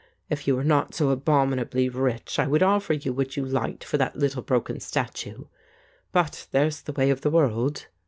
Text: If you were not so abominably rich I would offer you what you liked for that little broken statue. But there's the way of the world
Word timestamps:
If 0.31 0.47
you 0.47 0.55
were 0.55 0.63
not 0.63 0.95
so 0.95 1.11
abominably 1.11 1.87
rich 1.87 2.39
I 2.39 2.47
would 2.47 2.63
offer 2.63 2.93
you 2.93 3.13
what 3.13 3.37
you 3.37 3.45
liked 3.45 3.83
for 3.83 3.97
that 3.99 4.15
little 4.15 4.41
broken 4.41 4.79
statue. 4.79 5.43
But 6.11 6.47
there's 6.49 6.81
the 6.81 6.93
way 6.93 7.11
of 7.11 7.21
the 7.21 7.29
world 7.29 7.85